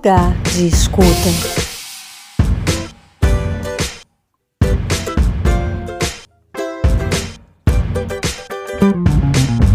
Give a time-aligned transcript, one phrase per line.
[0.00, 1.06] lugar de escuta.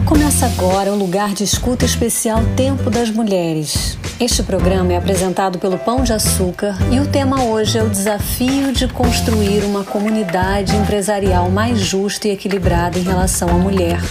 [0.03, 3.99] Começa agora o lugar de escuta especial Tempo das Mulheres.
[4.19, 8.71] Este programa é apresentado pelo Pão de Açúcar e o tema hoje é o desafio
[8.71, 14.01] de construir uma comunidade empresarial mais justa e equilibrada em relação à mulher.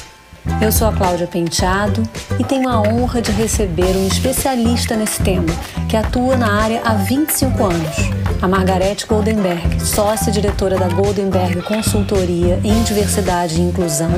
[0.61, 2.03] Eu sou a Cláudia Penteado
[2.39, 5.49] e tenho a honra de receber um especialista nesse tema,
[5.89, 7.97] que atua na área há 25 anos,
[8.41, 14.13] a Margarete Goldenberg, sócia-diretora da Goldenberg Consultoria em Diversidade e Inclusão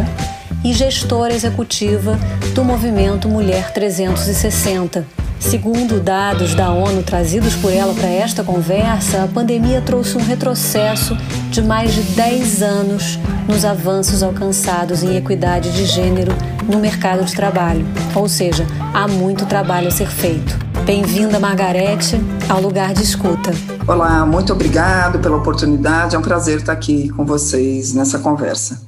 [0.65, 2.19] e gestora executiva
[2.55, 5.26] do movimento Mulher 360.
[5.39, 11.17] Segundo dados da ONU trazidos por ela para esta conversa, a pandemia trouxe um retrocesso
[11.51, 13.19] de mais de 10 anos
[13.49, 16.33] nos avanços alcançados em equidade de gênero
[16.69, 17.87] no mercado de trabalho.
[18.15, 20.59] Ou seja, há muito trabalho a ser feito.
[20.85, 23.51] Bem-vinda, Margarete, ao lugar de escuta.
[23.87, 26.15] Olá, muito obrigado pela oportunidade.
[26.15, 28.86] É um prazer estar aqui com vocês nessa conversa.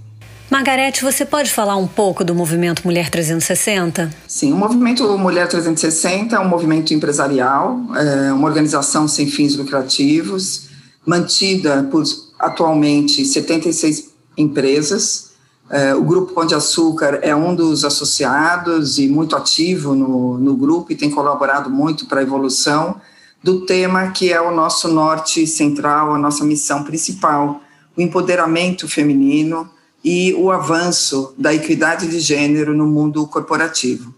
[0.51, 4.11] Margarete, você pode falar um pouco do movimento Mulher 360?
[4.27, 10.71] Sim, o movimento Mulher 360 é um movimento empresarial, é uma organização sem fins lucrativos,
[11.05, 12.03] mantida por
[12.39, 15.33] atualmente 76 empresas.
[15.69, 20.57] É, o Grupo Pão de Açúcar é um dos associados e muito ativo no, no
[20.57, 22.99] grupo e tem colaborado muito para a evolução
[23.45, 27.61] do tema que é o nosso norte central, a nossa missão principal,
[27.95, 29.69] o empoderamento feminino
[30.05, 34.15] e o avanço da equidade de gênero no mundo corporativo.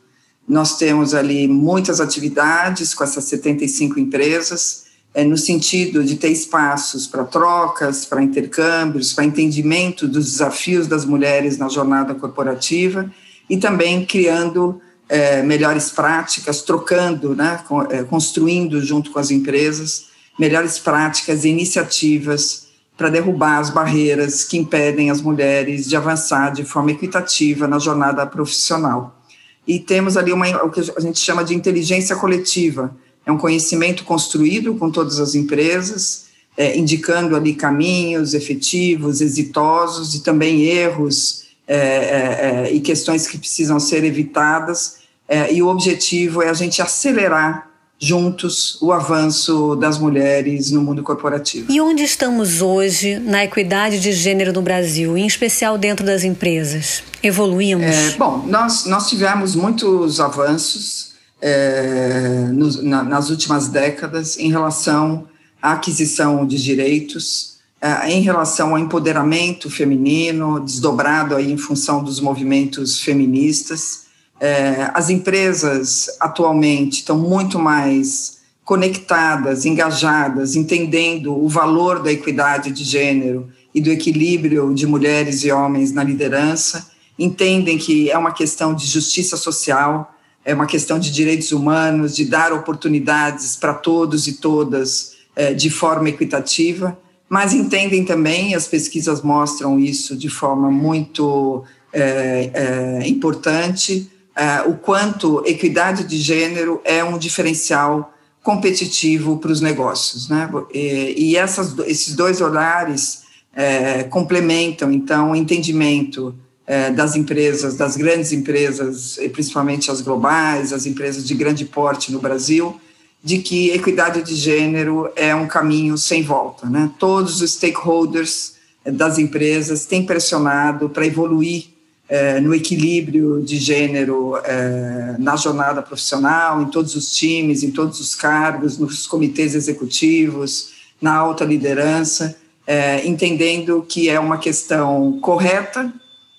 [0.46, 7.06] Nós temos ali muitas atividades com essas 75 empresas, é, no sentido de ter espaços
[7.06, 13.10] para trocas, para intercâmbios, para entendimento dos desafios das mulheres na jornada corporativa
[13.48, 20.06] e também criando é, melhores práticas, trocando, né, é, construindo junto com as empresas
[20.38, 22.69] melhores práticas e iniciativas
[23.00, 28.26] para derrubar as barreiras que impedem as mulheres de avançar de forma equitativa na jornada
[28.26, 29.18] profissional.
[29.66, 32.94] E temos ali uma, o que a gente chama de inteligência coletiva,
[33.24, 36.26] é um conhecimento construído com todas as empresas,
[36.58, 43.38] é, indicando ali caminhos efetivos, exitosos e também erros é, é, é e questões que
[43.38, 44.98] precisam ser evitadas.
[45.26, 47.69] É, e o objetivo é a gente acelerar
[48.00, 51.70] juntos o avanço das mulheres no mundo corporativo.
[51.70, 57.02] E onde estamos hoje na equidade de gênero no Brasil, em especial dentro das empresas?
[57.22, 57.84] Evoluímos?
[57.84, 61.10] É, bom, nós, nós tivemos muitos avanços
[61.42, 65.28] é, nos, na, nas últimas décadas em relação
[65.60, 72.18] à aquisição de direitos, é, em relação ao empoderamento feminino, desdobrado aí em função dos
[72.18, 74.08] movimentos feministas.
[74.40, 82.84] É, as empresas atualmente estão muito mais conectadas, engajadas, entendendo o valor da equidade de
[82.84, 88.74] gênero e do equilíbrio de mulheres e homens na liderança, entendem que é uma questão
[88.74, 90.14] de justiça social,
[90.44, 95.68] é uma questão de direitos humanos, de dar oportunidades para todos e todas é, de
[95.68, 96.98] forma equitativa,
[97.28, 101.62] mas entendem também, as pesquisas mostram isso de forma muito
[101.92, 109.60] é, é, importante, é, o quanto equidade de gênero é um diferencial competitivo para os
[109.60, 110.28] negócios.
[110.28, 110.48] Né?
[110.72, 113.22] E, e essas, esses dois olhares
[113.54, 116.34] é, complementam, então, o entendimento
[116.66, 122.20] é, das empresas, das grandes empresas, principalmente as globais, as empresas de grande porte no
[122.20, 122.80] Brasil,
[123.22, 126.66] de que equidade de gênero é um caminho sem volta.
[126.66, 126.90] Né?
[126.98, 128.54] Todos os stakeholders
[128.84, 131.64] é, das empresas têm pressionado para evoluir
[132.10, 138.00] é, no equilíbrio de gênero é, na jornada profissional, em todos os times, em todos
[138.00, 142.36] os cargos, nos comitês executivos, na alta liderança,
[142.66, 145.92] é, entendendo que é uma questão correta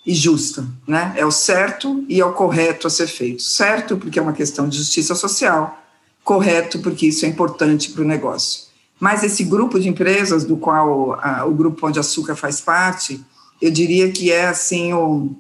[0.06, 1.14] e justa, né?
[1.16, 3.42] É o certo e é o correto a ser feito.
[3.42, 5.82] Certo porque é uma questão de justiça social,
[6.22, 8.64] correto porque isso é importante para o negócio.
[9.00, 13.22] Mas esse grupo de empresas do qual a, o grupo Pão de Açúcar faz parte,
[13.62, 15.36] eu diria que é assim o,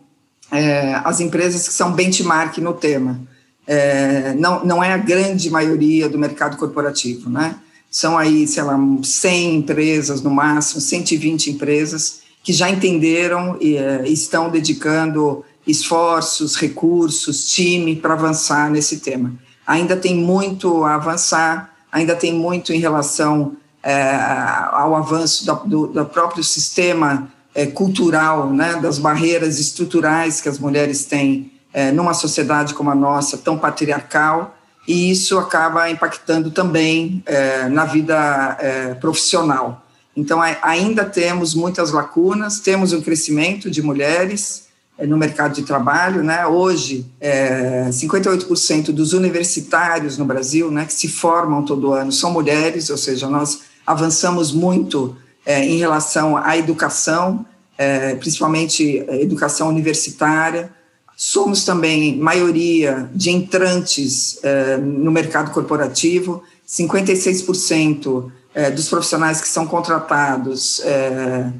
[0.51, 3.19] é, as empresas que são benchmark no tema.
[3.65, 7.55] É, não, não é a grande maioria do mercado corporativo, né?
[7.89, 14.05] São aí, sei lá, 100 empresas no máximo, 120 empresas que já entenderam e uh,
[14.05, 19.33] estão dedicando esforços, recursos, time para avançar nesse tema.
[19.67, 26.05] Ainda tem muito a avançar, ainda tem muito em relação uh, ao avanço do, do
[26.05, 31.51] próprio sistema uh, cultural, né, das barreiras estruturais que as mulheres têm
[31.93, 34.57] numa sociedade como a nossa, tão patriarcal,
[34.87, 39.85] e isso acaba impactando também é, na vida é, profissional.
[40.15, 46.23] Então, ainda temos muitas lacunas, temos um crescimento de mulheres é, no mercado de trabalho.
[46.23, 46.45] Né?
[46.45, 52.89] Hoje, é, 58% dos universitários no Brasil né, que se formam todo ano são mulheres,
[52.89, 55.15] ou seja, nós avançamos muito
[55.45, 57.45] é, em relação à educação,
[57.77, 60.71] é, principalmente educação universitária.
[61.15, 69.65] Somos também maioria de entrantes é, no mercado corporativo, 56% é, dos profissionais que são
[69.67, 71.51] contratados é,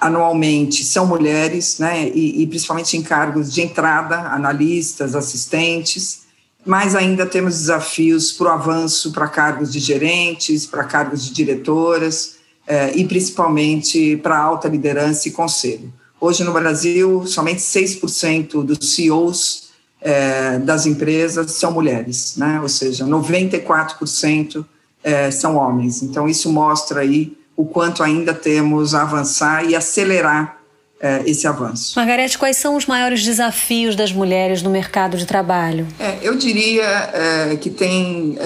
[0.00, 6.24] anualmente são mulheres, né, e, e, principalmente em cargos de entrada, analistas, assistentes,
[6.66, 12.36] mas ainda temos desafios para o avanço para cargos de gerentes, para cargos de diretoras,
[12.66, 15.92] é, e principalmente para alta liderança e conselho.
[16.20, 19.64] Hoje, no Brasil, somente 6% dos CEOs
[20.00, 22.60] é, das empresas são mulheres, né?
[22.62, 24.64] ou seja, 94%
[25.02, 26.02] é, são homens.
[26.02, 30.58] Então, isso mostra aí o quanto ainda temos a avançar e acelerar
[31.00, 31.92] é, esse avanço.
[31.96, 35.86] Margarete, quais são os maiores desafios das mulheres no mercado de trabalho?
[35.98, 38.38] É, eu diria que tem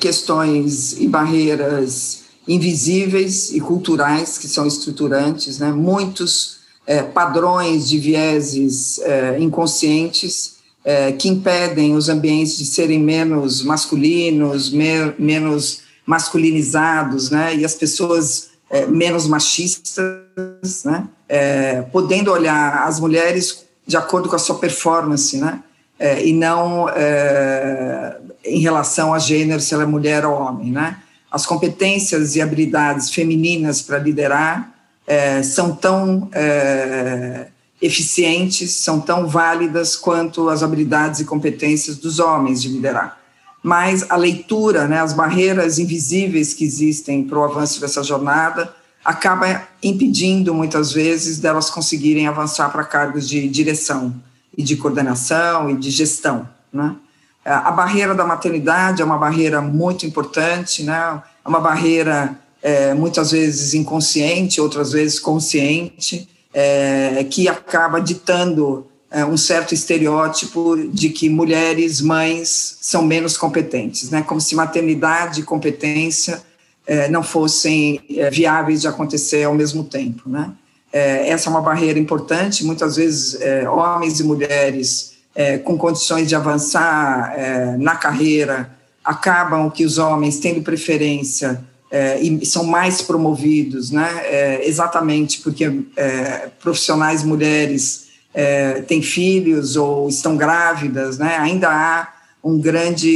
[0.00, 5.70] questões e barreiras invisíveis e culturais que são estruturantes, né?
[5.70, 13.62] muitos é, padrões de vieses é, inconscientes é, que impedem os ambientes de serem menos
[13.62, 17.54] masculinos, me, menos masculinizados, né?
[17.54, 20.24] E as pessoas é, menos machistas,
[20.84, 21.06] né?
[21.28, 25.62] É, podendo olhar as mulheres de acordo com a sua performance, né?
[25.98, 26.86] É, e não
[28.42, 30.96] em relação a gênero, se ela é mulher ou homem, né?
[31.30, 34.74] As competências e habilidades femininas para liderar
[35.06, 37.46] é, são tão é,
[37.80, 43.18] eficientes, são tão válidas quanto as habilidades e competências dos homens de liderar.
[43.62, 48.74] Mas a leitura, né, as barreiras invisíveis que existem para o avanço dessa jornada,
[49.04, 54.14] acaba impedindo muitas vezes delas conseguirem avançar para cargos de direção
[54.56, 56.48] e de coordenação e de gestão.
[56.72, 56.94] Né?
[57.44, 61.22] A barreira da maternidade é uma barreira muito importante, né?
[61.42, 69.24] é uma barreira é, muitas vezes inconsciente, outras vezes consciente, é, que acaba ditando é,
[69.24, 74.22] um certo estereótipo de que mulheres, mães, são menos competentes, né?
[74.22, 76.42] como se maternidade e competência
[76.86, 80.28] é, não fossem é, viáveis de acontecer ao mesmo tempo.
[80.28, 80.52] Né?
[80.92, 85.09] É, essa é uma barreira importante, muitas vezes homens e mulheres
[85.64, 87.34] com condições de avançar
[87.78, 88.70] na carreira
[89.04, 94.08] acabam que os homens tendo preferência é, e são mais promovidos, né?
[94.24, 101.36] É, exatamente porque é, profissionais mulheres é, têm filhos ou estão grávidas, né?
[101.38, 102.08] Ainda há
[102.42, 103.10] um grande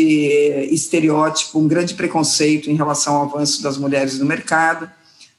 [0.70, 4.90] estereótipo, um grande preconceito em relação ao avanço das mulheres no mercado.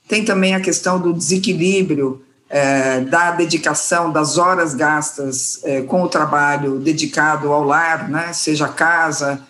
[0.08, 6.10] Tem também a questão do desequilíbrio é, da dedicação das horas gastas é, com o
[6.10, 8.34] trabalho dedicado ao lar, né?
[8.34, 9.42] Seja a casa,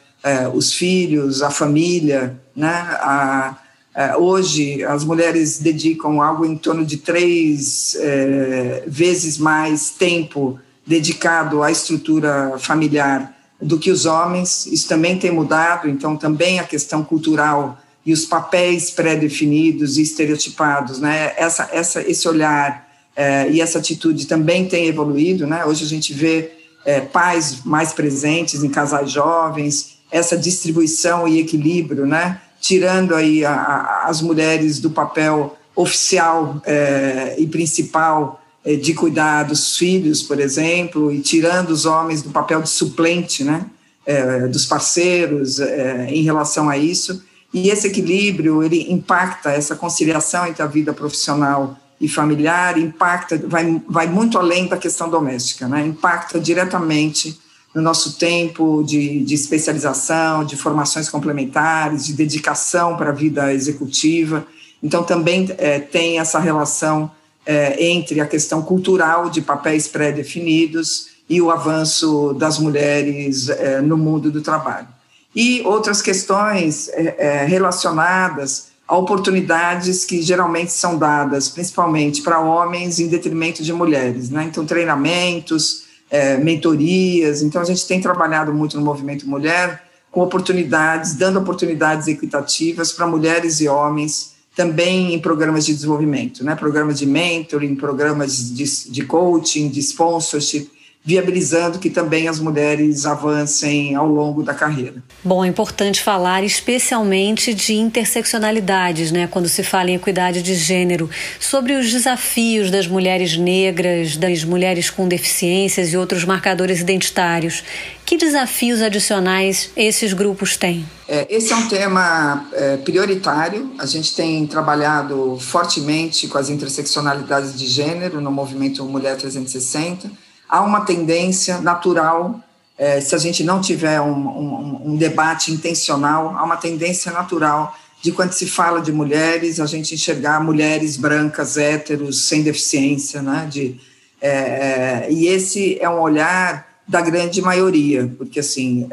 [0.55, 2.73] os filhos, a família, né?
[2.99, 3.55] A,
[3.95, 11.63] é, hoje, as mulheres dedicam algo em torno de três é, vezes mais tempo dedicado
[11.63, 14.65] à estrutura familiar do que os homens.
[14.65, 20.99] Isso também tem mudado, então, também a questão cultural e os papéis pré-definidos e estereotipados,
[20.99, 21.33] né?
[21.37, 22.84] essa, essa, esse olhar
[23.15, 25.47] é, e essa atitude também tem evoluído.
[25.47, 25.63] Né?
[25.65, 26.51] Hoje a gente vê
[26.85, 32.41] é, pais mais presentes em casais jovens, essa distribuição e equilíbrio, né?
[32.59, 39.43] tirando aí a, a, as mulheres do papel oficial é, e principal é, de cuidar
[39.43, 43.67] dos filhos, por exemplo, e tirando os homens do papel de suplente, né,
[44.05, 47.23] é, dos parceiros é, em relação a isso.
[47.53, 53.81] E esse equilíbrio, ele impacta essa conciliação entre a vida profissional e familiar, impacta, vai,
[53.87, 57.39] vai muito além da questão doméstica, né, impacta diretamente
[57.73, 64.47] no nosso tempo de, de especialização, de formações complementares, de dedicação para a vida executiva.
[64.81, 67.11] Então, também é, tem essa relação
[67.45, 73.97] é, entre a questão cultural de papéis pré-definidos e o avanço das mulheres é, no
[73.97, 74.87] mundo do trabalho.
[75.35, 83.07] E outras questões é, é, relacionadas oportunidades que geralmente são dadas, principalmente para homens, em
[83.07, 84.29] detrimento de mulheres.
[84.29, 84.43] Né?
[84.43, 87.41] Então, treinamentos, é, mentorias.
[87.41, 93.05] Então, a gente tem trabalhado muito no movimento mulher com oportunidades, dando oportunidades equitativas para
[93.05, 96.55] mulheres e homens, também em programas de desenvolvimento, né?
[96.55, 100.71] programas de mentoring, programas de, de coaching, de sponsorship,
[101.05, 104.95] viabilizando que também as mulheres avancem ao longo da carreira.
[105.23, 111.07] Bom, é importante falar especialmente de interseccionalidades, né, quando se fala em equidade de gênero,
[111.39, 117.63] sobre os desafios das mulheres negras, das mulheres com deficiências e outros marcadores identitários.
[118.03, 120.85] Que desafios adicionais esses grupos têm?
[121.07, 123.71] É, esse é um tema é, prioritário.
[123.77, 130.61] A gente tem trabalhado fortemente com as interseccionalidades de gênero no movimento Mulher 360 há
[130.61, 132.39] uma tendência natural,
[132.77, 137.75] é, se a gente não tiver um, um, um, debate intencional, há uma tendência natural
[138.01, 143.47] de quando se fala de mulheres, a gente enxergar mulheres brancas, héteros, sem deficiência, né?
[143.49, 143.79] De,
[144.21, 148.87] é, é, e esse é um olhar da grande maioria, porque assim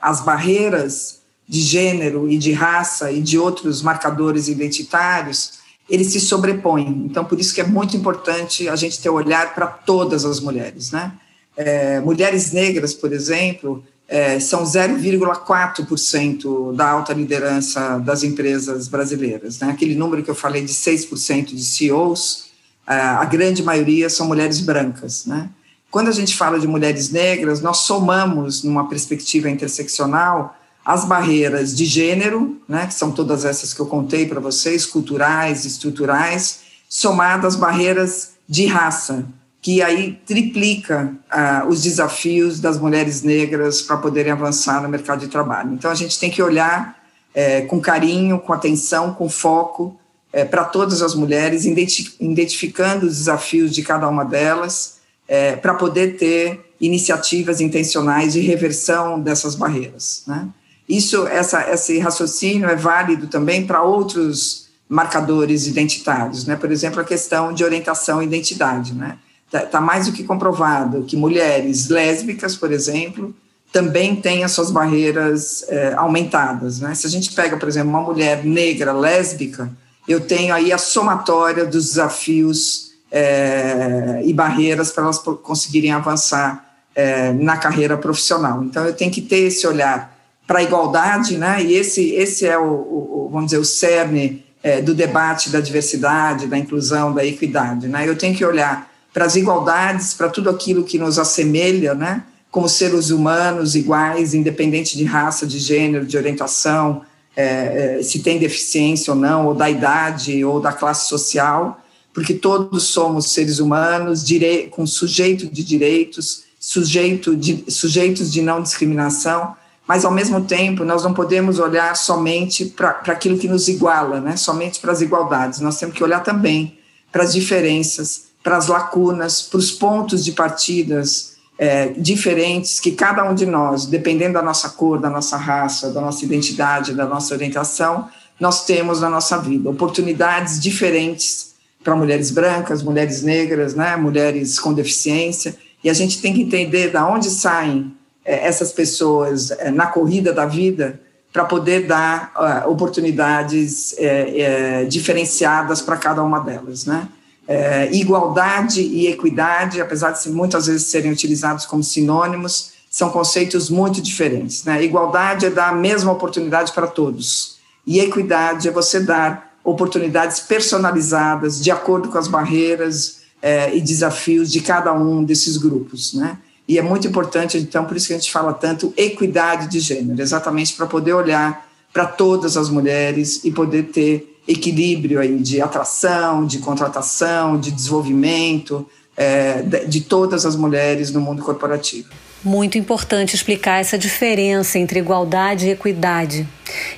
[0.00, 5.57] as barreiras de gênero e de raça e de outros marcadores identitários
[5.88, 7.06] eles se sobrepõem.
[7.06, 10.92] Então, por isso que é muito importante a gente ter olhar para todas as mulheres,
[10.92, 11.12] né?
[11.56, 19.58] É, mulheres negras, por exemplo, é, são 0,4% da alta liderança das empresas brasileiras.
[19.58, 19.68] Né?
[19.68, 22.46] Aquele número que eu falei de 6% de CEOs,
[22.86, 25.26] é, a grande maioria são mulheres brancas.
[25.26, 25.50] Né?
[25.90, 30.56] Quando a gente fala de mulheres negras, nós somamos, numa perspectiva interseccional,
[30.88, 35.66] as barreiras de gênero, né, que são todas essas que eu contei para vocês, culturais,
[35.66, 39.26] estruturais, somadas às barreiras de raça,
[39.60, 45.28] que aí triplica ah, os desafios das mulheres negras para poderem avançar no mercado de
[45.28, 45.74] trabalho.
[45.74, 46.96] Então, a gente tem que olhar
[47.34, 49.94] é, com carinho, com atenção, com foco
[50.32, 56.16] é, para todas as mulheres, identificando os desafios de cada uma delas, é, para poder
[56.16, 60.22] ter iniciativas intencionais de reversão dessas barreiras.
[60.26, 60.48] Né?
[60.88, 66.56] Isso, essa, esse raciocínio é válido também para outros marcadores identitários, né?
[66.56, 69.18] Por exemplo, a questão de orientação e identidade, né?
[69.46, 73.34] Está tá mais do que comprovado que mulheres lésbicas, por exemplo,
[73.70, 76.94] também têm as suas barreiras é, aumentadas, né?
[76.94, 79.70] Se a gente pega, por exemplo, uma mulher negra lésbica,
[80.06, 86.64] eu tenho aí a somatória dos desafios é, e barreiras para elas conseguirem avançar
[86.94, 88.64] é, na carreira profissional.
[88.64, 90.17] Então, eu tenho que ter esse olhar
[90.48, 91.62] para a igualdade, né?
[91.62, 96.46] E esse esse é o, o vamos dizer o cerne é, do debate da diversidade,
[96.46, 98.08] da inclusão, da equidade, né?
[98.08, 102.24] Eu tenho que olhar para as igualdades, para tudo aquilo que nos assemelha, né?
[102.50, 107.02] Como seres humanos iguais, independente de raça, de gênero, de orientação,
[107.36, 111.78] é, é, se tem deficiência ou não, ou da idade, ou da classe social,
[112.14, 114.24] porque todos somos seres humanos,
[114.70, 119.54] com sujeito de direitos, sujeito de, sujeitos de não discriminação,
[119.88, 124.36] mas ao mesmo tempo nós não podemos olhar somente para aquilo que nos iguala, né?
[124.36, 126.76] somente para as igualdades, nós temos que olhar também
[127.10, 133.24] para as diferenças, para as lacunas, para os pontos de partidas é, diferentes que cada
[133.24, 137.32] um de nós, dependendo da nossa cor, da nossa raça, da nossa identidade, da nossa
[137.32, 139.70] orientação, nós temos na nossa vida.
[139.70, 143.96] Oportunidades diferentes para mulheres brancas, mulheres negras, né?
[143.96, 147.96] mulheres com deficiência, e a gente tem que entender de onde saem
[148.28, 151.00] essas pessoas é, na corrida da vida
[151.32, 152.32] para poder dar
[152.66, 157.06] oportunidades é, é, diferenciadas para cada uma delas, né?
[157.46, 164.02] É, igualdade e equidade, apesar de muitas vezes serem utilizados como sinônimos, são conceitos muito
[164.02, 164.64] diferentes.
[164.64, 164.84] Né?
[164.84, 167.56] Igualdade é dar a mesma oportunidade para todos,
[167.86, 174.50] e equidade é você dar oportunidades personalizadas de acordo com as barreiras é, e desafios
[174.50, 176.12] de cada um desses grupos.
[176.12, 176.36] Né?
[176.68, 180.20] E é muito importante, então, por isso que a gente fala tanto equidade de gênero,
[180.20, 186.46] exatamente para poder olhar para todas as mulheres e poder ter equilíbrio aí de atração,
[186.46, 192.08] de contratação, de desenvolvimento é, de todas as mulheres no mundo corporativo.
[192.44, 196.48] Muito importante explicar essa diferença entre igualdade e equidade.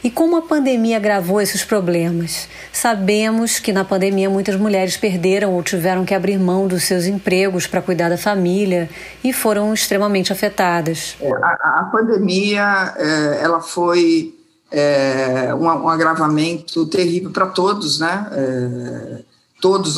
[0.04, 2.46] E como a pandemia agravou esses problemas?
[2.70, 7.66] Sabemos que na pandemia muitas mulheres perderam ou tiveram que abrir mão dos seus empregos
[7.66, 8.90] para cuidar da família
[9.24, 11.16] e foram extremamente afetadas.
[11.42, 14.34] A, a pandemia é, ela foi
[14.70, 18.26] é, um, um, agravamento terrível para todos, né?
[18.32, 19.22] É,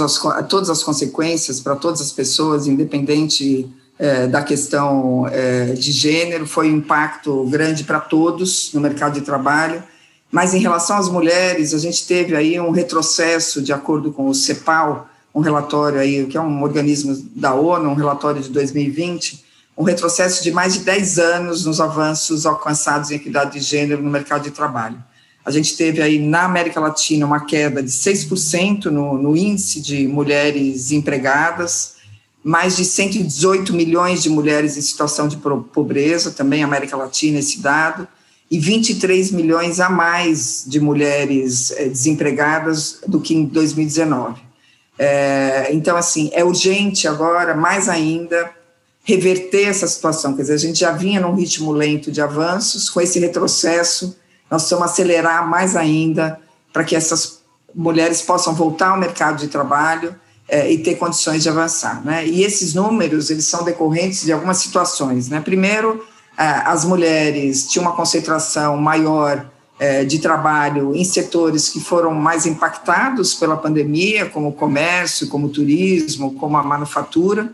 [0.01, 3.69] as, todas as consequências para todas as pessoas, independente
[4.03, 9.21] é, da questão é, de gênero, foi um impacto grande para todos no mercado de
[9.21, 9.81] trabalho.
[10.29, 14.35] Mas em relação às mulheres, a gente teve aí um retrocesso, de acordo com o
[14.35, 19.45] CEPAL, um relatório aí, que é um organismo da ONU, um relatório de 2020,
[19.79, 24.11] um retrocesso de mais de 10 anos nos avanços alcançados em equidade de gênero no
[24.11, 25.01] mercado de trabalho.
[25.45, 30.09] A gente teve aí na América Latina uma queda de 6% no, no índice de
[30.09, 32.02] mulheres empregadas,
[32.43, 38.07] mais de 118 milhões de mulheres em situação de pobreza, também América Latina esse dado,
[38.51, 44.43] e 23 milhões a mais de mulheres é, desempregadas do que em 2019.
[44.99, 48.51] É, então, assim, é urgente agora, mais ainda,
[49.05, 50.35] reverter essa situação.
[50.35, 54.17] Quer dizer, a gente já vinha num ritmo lento de avanços, com esse retrocesso,
[54.51, 56.39] nós precisamos acelerar mais ainda
[56.73, 57.41] para que essas
[57.75, 60.15] mulheres possam voltar ao mercado de trabalho
[60.53, 62.05] é, e ter condições de avançar.
[62.05, 62.27] Né?
[62.27, 65.31] E esses números, eles são decorrentes de algumas situações.
[65.31, 65.41] Né?
[65.41, 66.05] Primeiro,
[66.37, 69.47] é, as mulheres tinham uma concentração maior
[69.81, 75.47] é, de trabalho em setores que foram mais impactados pela pandemia, como o comércio, como
[75.47, 77.51] o turismo, como a manufatura.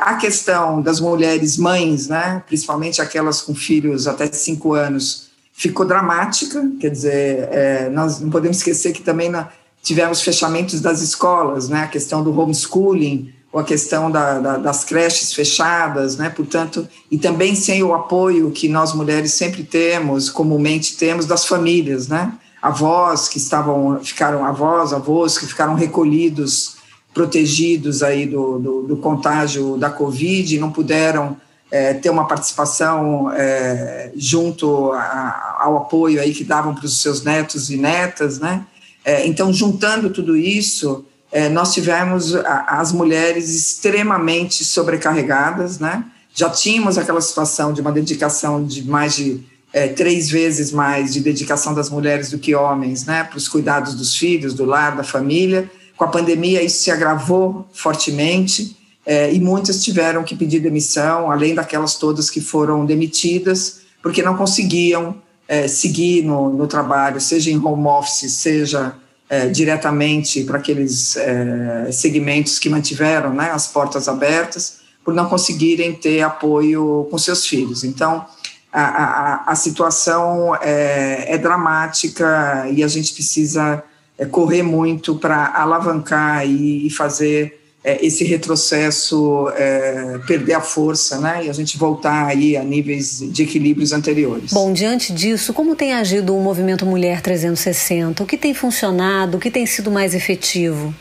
[0.00, 6.68] A questão das mulheres mães, né, principalmente aquelas com filhos até cinco anos, ficou dramática.
[6.80, 7.48] Quer dizer,
[7.92, 9.48] nós não podemos esquecer que também na,
[9.82, 14.84] tivemos fechamentos das escolas, né, a questão do homeschooling, ou a questão da, da, das
[14.84, 20.96] creches fechadas, né, portanto, e também sem o apoio que nós mulheres sempre temos, comumente
[20.96, 22.32] temos, das famílias, né,
[22.62, 26.76] avós que estavam, ficaram avós, avós que ficaram recolhidos
[27.12, 31.36] protegidos aí do, do, do contágio da Covid, não puderam
[31.70, 37.22] é, ter uma participação é, junto a, ao apoio aí que davam para os seus
[37.22, 38.64] netos e netas, né?
[39.04, 46.04] É, então, juntando tudo isso, é, nós tivemos a, as mulheres extremamente sobrecarregadas, né?
[46.34, 49.40] Já tínhamos aquela situação de uma dedicação de mais de
[49.72, 53.24] é, três vezes mais de dedicação das mulheres do que homens, né?
[53.24, 57.68] Para os cuidados dos filhos, do lar, da família com a pandemia, isso se agravou
[57.74, 64.22] fortemente é, e muitas tiveram que pedir demissão, além daquelas todas que foram demitidas, porque
[64.22, 65.16] não conseguiam
[65.50, 68.94] é, seguir no, no, trabalho, seja em home office, seja
[69.28, 75.92] é, diretamente para aqueles é, segmentos que mantiveram né, as portas abertas, por não conseguirem
[75.92, 77.82] ter apoio com seus filhos.
[77.82, 78.24] Então,
[78.72, 83.82] a, a, a situação é, é dramática e a gente precisa
[84.16, 91.18] é, correr muito para alavancar e, e fazer é, esse retrocesso é, perder a força,
[91.18, 91.46] né?
[91.46, 94.52] E a gente voltar aí a níveis de equilíbrios anteriores.
[94.52, 98.22] Bom, diante disso, como tem agido o movimento Mulher 360?
[98.22, 99.38] O que tem funcionado?
[99.38, 100.94] O que tem sido mais efetivo?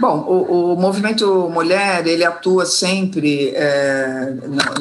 [0.00, 4.32] Bom, o, o movimento Mulher ele atua sempre é,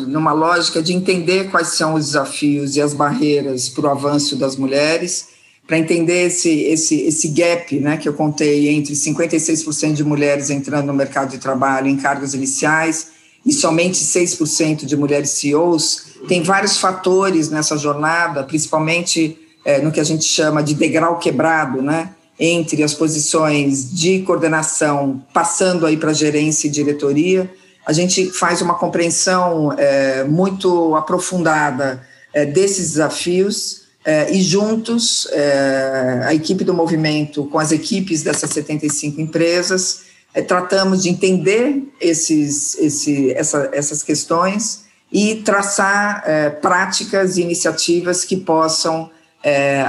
[0.07, 4.55] numa lógica de entender quais são os desafios e as barreiras para o avanço das
[4.55, 5.27] mulheres
[5.71, 10.87] para entender esse, esse, esse gap né, que eu contei entre 56% de mulheres entrando
[10.87, 13.11] no mercado de trabalho em cargos iniciais
[13.45, 20.01] e somente 6% de mulheres CEOs, tem vários fatores nessa jornada, principalmente é, no que
[20.01, 26.11] a gente chama de degrau quebrado, né, entre as posições de coordenação, passando aí para
[26.11, 27.49] gerência e diretoria.
[27.85, 36.23] A gente faz uma compreensão é, muito aprofundada é, desses desafios é, e juntos, é,
[36.25, 42.75] a equipe do movimento, com as equipes dessas 75 empresas, é, tratamos de entender esses,
[42.79, 46.23] esse, essa, essas questões e traçar
[46.61, 49.11] práticas e iniciativas que possam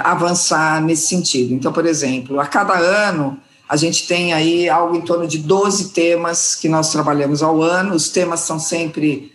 [0.02, 1.54] avançar nesse sentido.
[1.54, 5.90] Então, por exemplo, a cada ano, a gente tem aí algo em torno de 12
[5.90, 9.30] temas que nós trabalhamos ao ano, os temas são sempre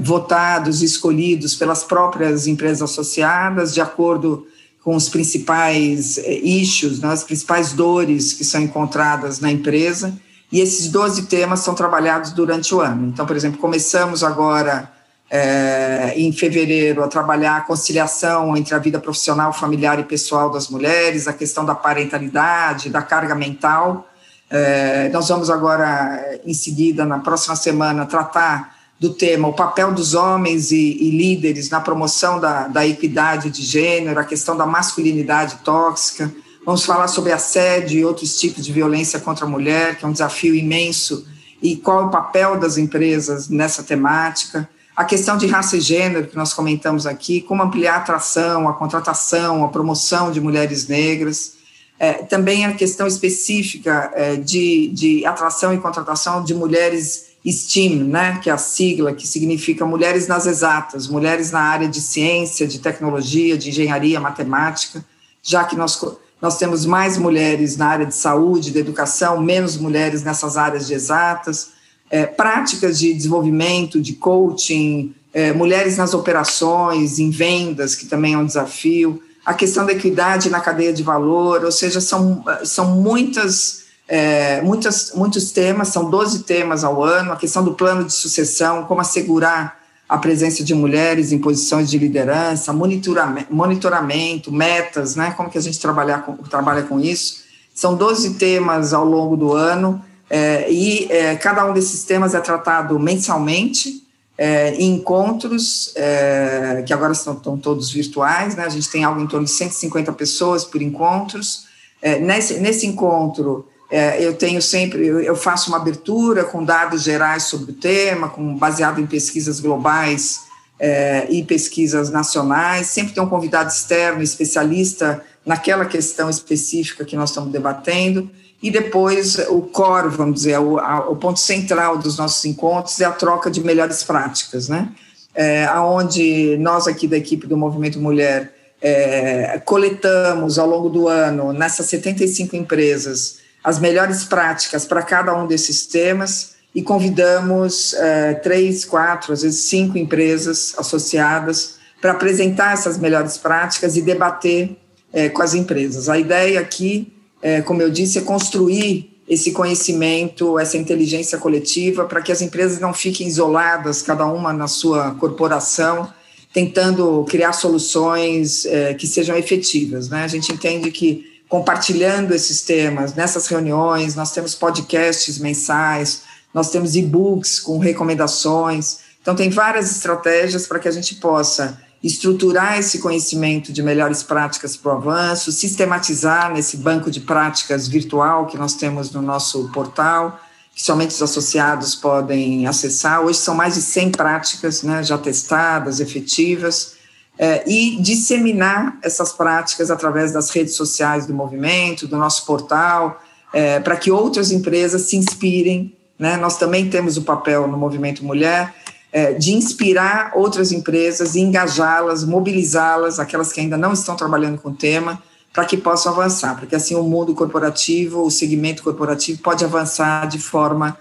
[0.00, 4.46] votados e escolhidos pelas próprias empresas associadas, de acordo
[4.84, 10.14] com os principais é, issues, né, as principais dores que são encontradas na empresa,
[10.52, 13.08] e esses 12 temas são trabalhados durante o ano.
[13.08, 14.88] Então, por exemplo, começamos agora,
[15.30, 20.68] é, em fevereiro, a trabalhar a conciliação entre a vida profissional, familiar e pessoal das
[20.68, 24.06] mulheres, a questão da parentalidade, da carga mental.
[24.50, 28.73] É, nós vamos agora, em seguida, na próxima semana, tratar
[29.04, 33.62] do tema o papel dos homens e, e líderes na promoção da, da, equidade de
[33.62, 36.34] gênero, a questão da masculinidade tóxica.
[36.64, 40.12] Vamos falar sobre assédio e outros tipos de violência contra a mulher, que é um
[40.12, 41.26] desafio imenso,
[41.62, 44.66] e qual é o papel das empresas nessa temática.
[44.96, 48.72] A questão de raça e gênero, que nós comentamos aqui, como ampliar a atração, a
[48.72, 51.56] contratação, a promoção de mulheres negras.
[51.98, 58.40] É, também a questão específica é, de, de atração e contratação de mulheres STEAM, né,
[58.42, 62.78] que é a sigla que significa mulheres nas exatas, mulheres na área de ciência, de
[62.78, 65.04] tecnologia, de engenharia, matemática,
[65.42, 66.02] já que nós,
[66.40, 70.94] nós temos mais mulheres na área de saúde, de educação, menos mulheres nessas áreas de
[70.94, 71.72] exatas,
[72.10, 78.38] é, práticas de desenvolvimento, de coaching, é, mulheres nas operações, em vendas, que também é
[78.38, 83.83] um desafio, a questão da equidade na cadeia de valor, ou seja, são, são muitas
[84.06, 88.84] é, muitas, muitos temas, são 12 temas ao ano, a questão do plano de sucessão,
[88.84, 95.48] como assegurar a presença de mulheres em posições de liderança, monitoramento, monitoramento metas, né, como
[95.48, 97.44] que a gente trabalha com, trabalha com isso.
[97.74, 102.40] São 12 temas ao longo do ano, é, e é, cada um desses temas é
[102.40, 104.02] tratado mensalmente,
[104.36, 108.64] é, em encontros, é, que agora estão, estão, todos virtuais, né?
[108.64, 111.66] a gente tem algo em torno de 150 pessoas por encontros.
[112.02, 117.72] É, nesse, nesse encontro, eu tenho sempre, eu, faço uma abertura com dados gerais sobre
[117.72, 120.40] o tema, com, baseado em pesquisas globais
[120.78, 122.86] é, e pesquisas nacionais.
[122.88, 128.30] Sempre tem um convidado externo, especialista naquela questão específica que nós estamos debatendo.
[128.62, 133.04] E depois, o core, vamos dizer, o, a, o ponto central dos nossos encontros é
[133.04, 134.88] a troca de melhores práticas, né?
[135.34, 141.52] É, onde nós aqui da equipe do Movimento Mulher é, coletamos ao longo do ano,
[141.52, 148.84] nessas 75 empresas, as melhores práticas para cada um desses temas e convidamos é, três,
[148.84, 154.76] quatro, às vezes cinco empresas associadas para apresentar essas melhores práticas e debater
[155.10, 156.10] é, com as empresas.
[156.10, 162.22] A ideia aqui é, como eu disse, é construir esse conhecimento, essa inteligência coletiva, para
[162.22, 166.10] que as empresas não fiquem isoladas, cada uma na sua corporação,
[166.54, 168.66] tentando criar soluções
[168.98, 170.08] que sejam efetivas.
[170.08, 170.24] Né?
[170.24, 176.94] A gente entende que compartilhando esses temas nessas reuniões, nós temos podcasts mensais, nós temos
[176.94, 178.98] e-books com recomendações.
[179.20, 184.76] Então, tem várias estratégias para que a gente possa estruturar esse conhecimento de melhores práticas
[184.76, 190.38] para o avanço, sistematizar nesse banco de práticas virtual que nós temos no nosso portal,
[190.74, 193.22] que somente os associados podem acessar.
[193.22, 196.93] Hoje são mais de 100 práticas né, já testadas, efetivas,
[197.38, 203.20] é, e disseminar essas práticas através das redes sociais do movimento, do nosso portal,
[203.52, 205.96] é, para que outras empresas se inspirem.
[206.18, 206.36] Né?
[206.36, 208.72] Nós também temos o papel no Movimento Mulher
[209.12, 214.74] é, de inspirar outras empresas, engajá-las, mobilizá-las, aquelas que ainda não estão trabalhando com o
[214.74, 220.26] tema, para que possam avançar, porque assim o mundo corporativo, o segmento corporativo pode avançar
[220.26, 220.98] de forma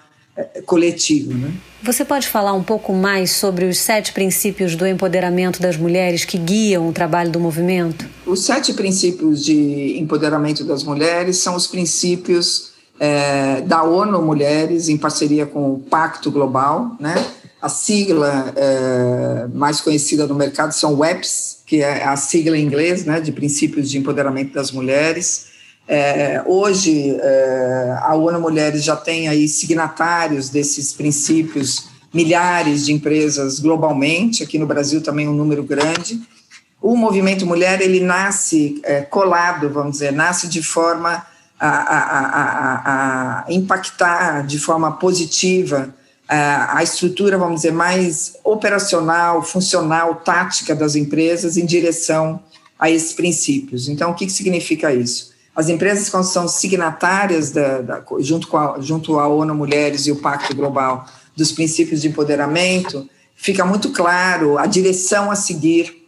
[0.65, 1.33] coletiva.
[1.33, 1.51] Né?
[1.81, 6.37] Você pode falar um pouco mais sobre os sete princípios do empoderamento das mulheres que
[6.37, 8.05] guiam o trabalho do movimento?
[8.25, 14.97] Os sete princípios de empoderamento das mulheres são os princípios é, da ONU Mulheres, em
[14.97, 17.13] parceria com o Pacto Global, né?
[17.61, 23.05] A sigla é, mais conhecida no mercado são WEPs, que é a sigla em inglês,
[23.05, 25.52] né, de Princípios de Empoderamento das Mulheres.
[25.87, 33.59] É, hoje, é, a ONU Mulheres já tem aí signatários desses princípios, milhares de empresas
[33.59, 36.21] globalmente, aqui no Brasil também um número grande.
[36.81, 41.25] O movimento mulher, ele nasce é, colado, vamos dizer, nasce de forma
[41.59, 45.93] a, a, a, a impactar de forma positiva
[46.27, 52.41] a estrutura, vamos dizer, mais operacional, funcional, tática das empresas em direção
[52.79, 53.87] a esses princípios.
[53.87, 55.32] Então, o que, que significa isso?
[55.55, 60.11] As empresas, quando são signatárias, da, da, junto, com a, junto à ONU Mulheres e
[60.11, 66.03] o Pacto Global, dos princípios de empoderamento, fica muito claro a direção a seguir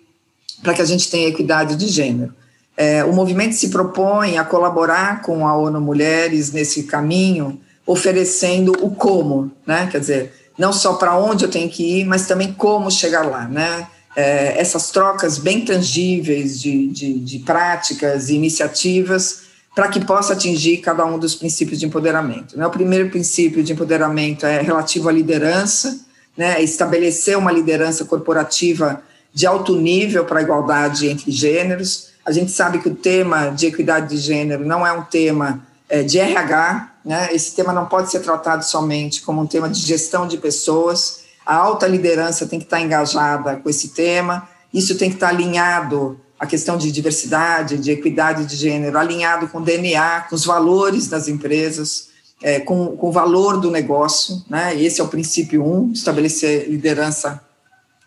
[0.63, 2.33] para que a gente tenha equidade de gênero.
[2.77, 8.89] É, o movimento se propõe a colaborar com a ONU Mulheres nesse caminho, oferecendo o
[8.89, 9.87] como, né?
[9.91, 13.47] Quer dizer, não só para onde eu tenho que ir, mas também como chegar lá,
[13.47, 13.87] né?
[14.15, 19.41] É, essas trocas bem tangíveis de, de, de práticas e iniciativas
[19.75, 22.57] para que possa atingir cada um dos princípios de empoderamento.
[22.57, 22.65] Né?
[22.65, 25.99] O primeiro princípio de empoderamento é relativo à liderança,
[26.37, 26.63] né?
[26.63, 29.01] estabelecer uma liderança corporativa
[29.33, 32.07] de alto nível para a igualdade entre gêneros.
[32.25, 36.01] A gente sabe que o tema de equidade de gênero não é um tema é,
[36.03, 37.29] de RH, né?
[37.31, 41.24] Esse tema não pode ser tratado somente como um tema de gestão de pessoas.
[41.45, 44.49] A alta liderança tem que estar engajada com esse tema.
[44.73, 49.59] Isso tem que estar alinhado à questão de diversidade, de equidade de gênero, alinhado com
[49.59, 52.09] o DNA, com os valores das empresas,
[52.41, 54.43] é, com, com o valor do negócio.
[54.49, 54.75] Né?
[54.81, 57.41] Esse é o princípio um, estabelecer liderança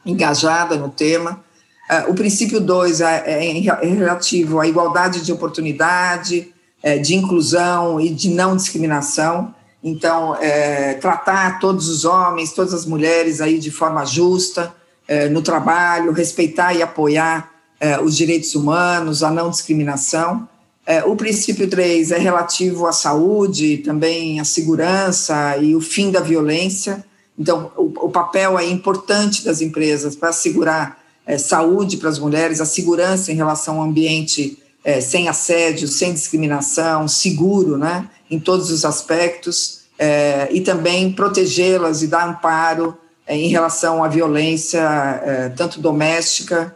[0.05, 1.43] engajada no tema.
[1.89, 8.01] É, o princípio dois é, é, é relativo à igualdade de oportunidade, é, de inclusão
[8.01, 9.55] e de não discriminação.
[9.83, 14.75] Então, é, tratar todos os homens, todas as mulheres aí de forma justa
[15.07, 20.49] é, no trabalho, respeitar e apoiar é, os direitos humanos, a não discriminação.
[20.85, 26.21] É, o princípio 3 é relativo à saúde, também à segurança e o fim da
[26.21, 27.05] violência.
[27.39, 32.61] Então, o, o papel é importante das empresas para assegurar é, saúde para as mulheres,
[32.61, 38.71] a segurança em relação ao ambiente é, sem assédio, sem discriminação, seguro, né, em todos
[38.71, 44.81] os aspectos, é, e também protegê-las e dar amparo é, em relação à violência,
[45.25, 46.75] é, tanto doméstica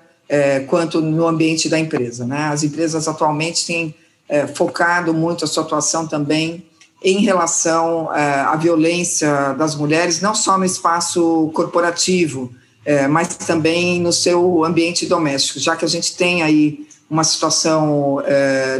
[0.67, 2.25] quanto no ambiente da empresa.
[2.25, 2.45] Né?
[2.45, 3.95] As empresas atualmente têm
[4.55, 6.65] focado muito a sua atuação também
[7.05, 12.51] em relação à violência das mulheres, não só no espaço corporativo,
[13.11, 18.23] mas também no seu ambiente doméstico, já que a gente tem aí uma situação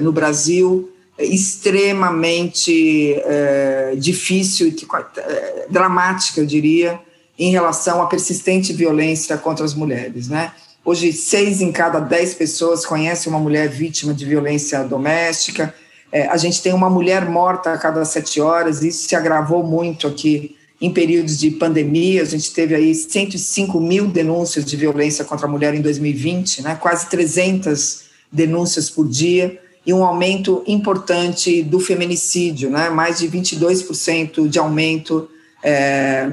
[0.01, 0.91] no Brasil
[1.25, 4.77] extremamente é, difícil e
[5.19, 7.01] é, dramática, eu diria,
[7.39, 10.53] em relação à persistente violência contra as mulheres, né?
[10.85, 15.73] Hoje, seis em cada dez pessoas conhecem uma mulher vítima de violência doméstica.
[16.11, 20.09] É, a gente tem uma mulher morta a cada sete horas, isso se agravou muito
[20.09, 22.23] aqui em períodos de pandemia.
[22.23, 26.75] A gente teve aí 105 mil denúncias de violência contra a mulher em 2020, né?
[26.75, 32.89] quase 300 denúncias por dia e um aumento importante do feminicídio, né?
[32.89, 35.29] mais de 22% de aumento
[35.63, 36.31] é,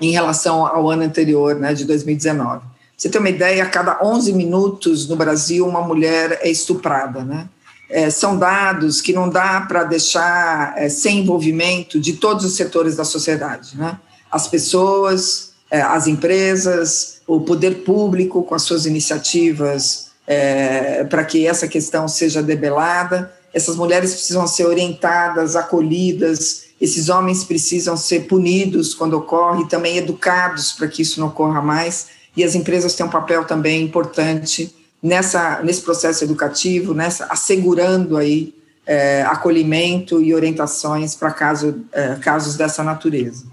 [0.00, 2.62] em relação ao ano anterior, né, de 2019.
[2.96, 7.24] Você tem uma ideia, a cada 11 minutos no Brasil, uma mulher é estuprada.
[7.24, 7.48] Né?
[7.90, 12.96] É, são dados que não dá para deixar é, sem envolvimento de todos os setores
[12.96, 13.76] da sociedade.
[13.76, 13.98] Né?
[14.30, 21.46] As pessoas, é, as empresas, o poder público com as suas iniciativas é, para que
[21.46, 23.32] essa questão seja debelada.
[23.52, 29.96] Essas mulheres precisam ser orientadas, acolhidas, esses homens precisam ser punidos quando ocorre e também
[29.96, 32.08] educados para que isso não ocorra mais.
[32.36, 38.54] E as empresas têm um papel também importante nessa, nesse processo educativo, nessa, assegurando aí
[38.86, 43.44] é, acolhimento e orientações para caso, é, casos dessa natureza.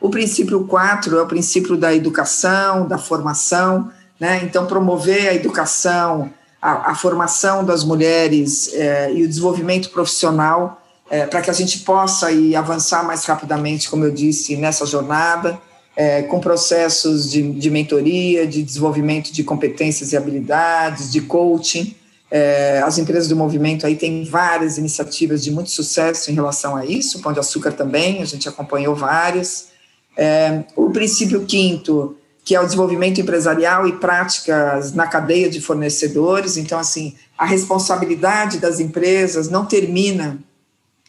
[0.00, 4.40] O princípio 4 é o princípio da educação, da formação, né?
[4.44, 11.26] Então, promover a educação, a, a formação das mulheres é, e o desenvolvimento profissional é,
[11.26, 15.58] para que a gente possa ir avançar mais rapidamente, como eu disse, nessa jornada,
[15.96, 21.94] é, com processos de, de, mentoria, de desenvolvimento de competências e habilidades, de coaching.
[22.30, 26.84] É, as empresas do movimento aí têm várias iniciativas de muito sucesso em relação a
[26.84, 29.68] isso, o Pão de Açúcar também, a gente acompanhou várias.
[30.16, 32.16] É, o princípio quinto
[32.48, 36.56] que é o desenvolvimento empresarial e práticas na cadeia de fornecedores.
[36.56, 40.38] Então, assim, a responsabilidade das empresas não termina,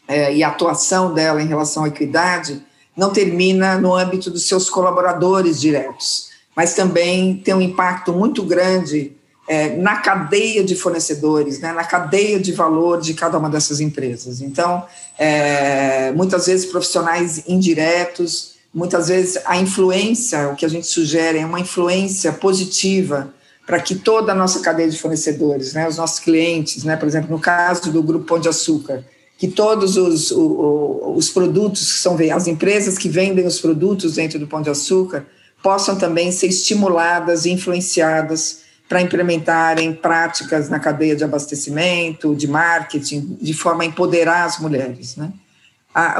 [0.06, 2.62] é, e a atuação dela em relação à equidade,
[2.94, 9.12] não termina no âmbito dos seus colaboradores diretos, mas também tem um impacto muito grande
[9.48, 14.42] é, na cadeia de fornecedores, né, na cadeia de valor de cada uma dessas empresas.
[14.42, 14.84] Então,
[15.18, 21.46] é, muitas vezes profissionais indiretos, muitas vezes a influência, o que a gente sugere é
[21.46, 23.32] uma influência positiva
[23.66, 27.30] para que toda a nossa cadeia de fornecedores, né, os nossos clientes, né, por exemplo,
[27.30, 29.04] no caso do Grupo Pão de Açúcar,
[29.38, 34.38] que todos os, os, os produtos que são as empresas que vendem os produtos dentro
[34.38, 35.24] do Pão de Açúcar
[35.62, 43.38] possam também ser estimuladas e influenciadas para implementarem práticas na cadeia de abastecimento, de marketing,
[43.40, 45.32] de forma a empoderar as mulheres, né?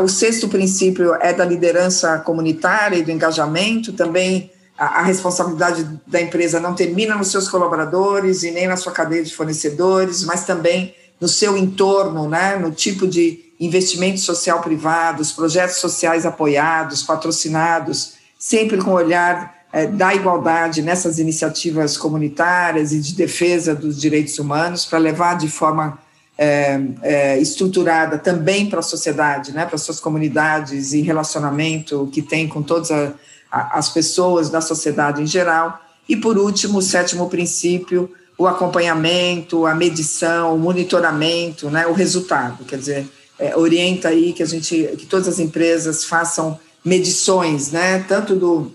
[0.02, 6.58] O sexto princípio é da liderança comunitária e do engajamento, também a, responsabilidade da empresa
[6.58, 11.28] não termina nos seus colaboradores e nem na sua cadeia de fornecedores, mas também no
[11.28, 18.78] seu entorno, né, no tipo de investimento social privado, os projetos sociais apoiados, patrocinados, sempre
[18.78, 24.86] com o olhar é, da igualdade nessas iniciativas comunitárias e de defesa dos direitos humanos,
[24.86, 25.98] para levar de forma
[26.42, 32.48] é, é, estruturada também para a sociedade, né, para suas comunidades e relacionamento que tem
[32.48, 33.12] com todas a,
[33.52, 35.78] a, as pessoas da sociedade em geral.
[36.08, 42.64] E, por último, o sétimo princípio, o acompanhamento, a medição, o monitoramento, né, o resultado.
[42.64, 48.02] Quer dizer, é, orienta aí que a gente, que todas as empresas façam medições, né,
[48.08, 48.72] tanto do,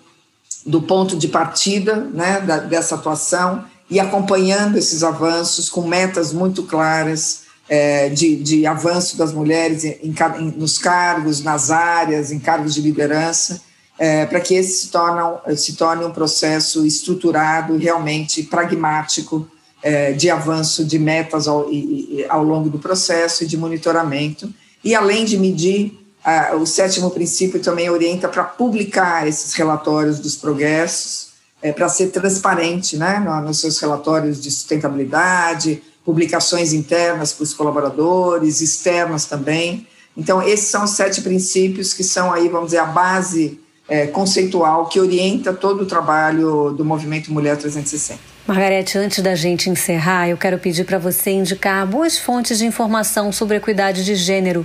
[0.64, 6.62] do ponto de partida, né, da, dessa atuação e acompanhando esses avanços com metas muito
[6.62, 12.74] claras é, de, de, avanço das mulheres em, em, nos cargos, nas áreas, em cargos
[12.74, 13.62] de liderança,
[13.98, 19.50] é, para que esse se, tornam, se torne um processo estruturado, realmente pragmático,
[19.82, 24.52] é, de avanço de metas ao, e, ao, longo do processo e de monitoramento.
[24.84, 26.00] E, além de medir,
[26.60, 32.98] o sétimo princípio também orienta para publicar esses relatórios dos progressos, é, para ser transparente
[32.98, 39.88] né, nos seus relatórios de sustentabilidade, publicações internas para os colaboradores, externas também.
[40.16, 44.88] Então, esses são os sete princípios que são aí, vamos dizer, a base é, conceitual
[44.88, 48.20] que orienta todo o trabalho do Movimento Mulher 360.
[48.48, 53.32] Margarete, antes da gente encerrar, eu quero pedir para você indicar boas fontes de informação
[53.32, 54.64] sobre equidade de gênero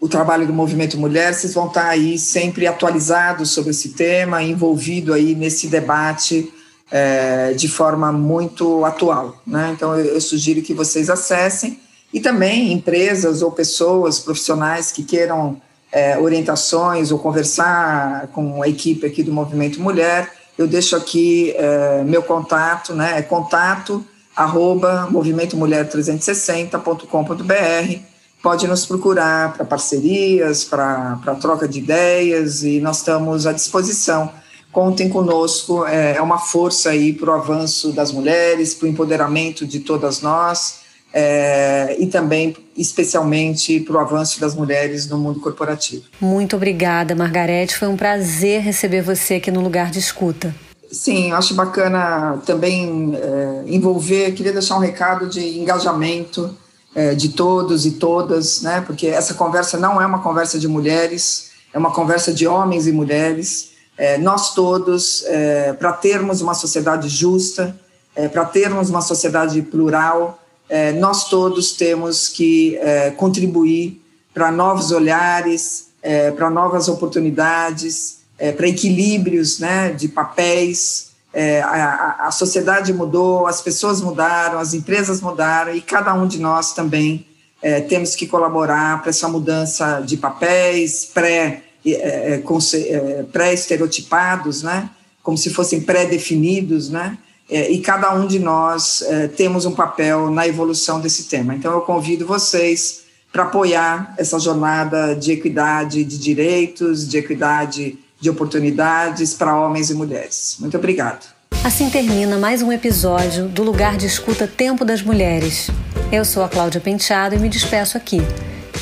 [0.00, 5.12] o trabalho do Movimento Mulher, vocês vão estar aí sempre atualizados sobre esse tema, envolvido
[5.12, 6.52] aí nesse debate
[6.90, 9.40] é, de forma muito atual.
[9.46, 9.72] Né?
[9.74, 11.78] Então, eu, eu sugiro que vocês acessem
[12.12, 15.60] e também empresas ou pessoas profissionais que queiram
[15.92, 22.02] é, orientações ou conversar com a equipe aqui do Movimento Mulher, eu deixo aqui é,
[22.04, 23.18] meu contato, né?
[23.18, 24.02] É contato
[24.36, 28.00] arroba movimentomulher360.com.br.
[28.42, 34.32] Pode nos procurar para parcerias, para troca de ideias e nós estamos à disposição.
[34.72, 39.66] Contem conosco, é, é uma força aí para o avanço das mulheres, para o empoderamento
[39.66, 40.80] de todas nós
[41.12, 46.04] é, e também, especialmente, para o avanço das mulheres no mundo corporativo.
[46.20, 47.76] Muito obrigada, Margarete.
[47.76, 50.54] Foi um prazer receber você aqui no Lugar de Escuta.
[50.90, 56.56] Sim, acho bacana também é, envolver, queria deixar um recado de engajamento
[56.94, 58.82] é, de todos e todas, né?
[58.84, 62.92] Porque essa conversa não é uma conversa de mulheres, é uma conversa de homens e
[62.92, 63.70] mulheres.
[63.96, 67.76] É, nós todos, é, para termos uma sociedade justa,
[68.16, 70.39] é, para termos uma sociedade plural,
[70.70, 72.78] é, nós todos temos que
[73.16, 74.00] contribuir
[74.32, 75.88] para novos olhares,
[76.36, 81.10] para novas oportunidades, é, para equilíbrios né, de papéis.
[81.32, 86.40] É, a, a, sociedade mudou, as pessoas mudaram, as empresas mudaram e cada um de
[86.40, 87.24] nós também
[87.62, 94.90] é, temos que colaborar para essa mudança de papéis pré, é, é, é, pré-estereotipados, né,
[95.22, 97.16] como se fossem pré-definidos, né,
[97.50, 99.02] e cada um de nós
[99.36, 101.54] temos um papel na evolução desse tema.
[101.54, 103.00] Então, eu convido vocês
[103.32, 109.94] para apoiar essa jornada de equidade de direitos, de equidade de oportunidades para homens e
[109.94, 110.56] mulheres.
[110.60, 111.26] Muito obrigado.
[111.64, 115.68] Assim termina mais um episódio do Lugar de Escuta Tempo das Mulheres.
[116.10, 118.18] Eu sou a Cláudia Penteado e me despeço aqui,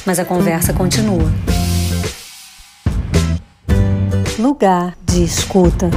[0.07, 1.31] mas a conversa continua.
[4.38, 5.90] Lugar de Escuta.